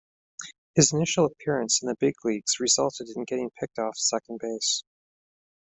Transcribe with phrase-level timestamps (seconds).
[0.73, 4.83] His initial appearance in the big leagues resulted in getting picked off second base.